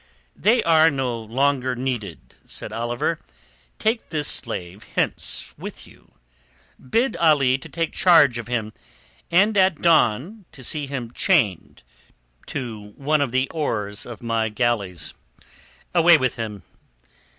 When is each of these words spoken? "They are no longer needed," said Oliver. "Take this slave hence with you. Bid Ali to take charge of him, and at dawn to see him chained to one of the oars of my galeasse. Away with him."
"They 0.35 0.63
are 0.63 0.89
no 0.89 1.19
longer 1.21 1.75
needed," 1.75 2.33
said 2.43 2.73
Oliver. 2.73 3.19
"Take 3.77 4.09
this 4.09 4.27
slave 4.27 4.83
hence 4.95 5.53
with 5.59 5.85
you. 5.85 6.13
Bid 6.89 7.15
Ali 7.17 7.59
to 7.59 7.69
take 7.69 7.93
charge 7.93 8.39
of 8.39 8.47
him, 8.47 8.73
and 9.29 9.55
at 9.55 9.79
dawn 9.79 10.45
to 10.53 10.63
see 10.63 10.87
him 10.87 11.11
chained 11.13 11.83
to 12.47 12.93
one 12.97 13.21
of 13.21 13.31
the 13.31 13.47
oars 13.51 14.07
of 14.07 14.23
my 14.23 14.49
galeasse. 14.49 15.13
Away 15.93 16.17
with 16.17 16.33
him." 16.35 16.63